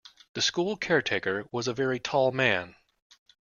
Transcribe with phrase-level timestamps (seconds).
[0.33, 2.75] The school caretaker was a very tall man